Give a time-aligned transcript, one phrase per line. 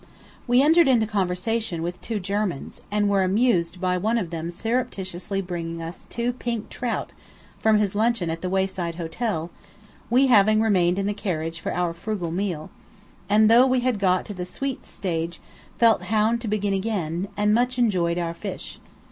[0.47, 5.43] We entered into conversation with two Germans, and were amused by one of them surreptitiously
[5.43, 7.13] bringing us two pink trout
[7.59, 9.51] from his luncheon at the wayside hotel,
[10.09, 12.71] we having remained in the carriage for our frugal meal;
[13.29, 15.39] and though we had got to the "Sweets" stage
[15.77, 18.79] felt hound to begin again, and much enjoyed our fish.